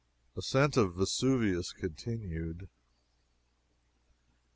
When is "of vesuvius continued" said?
0.77-2.67